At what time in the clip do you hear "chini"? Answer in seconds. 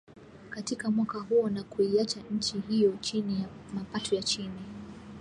3.01-3.41, 4.23-4.61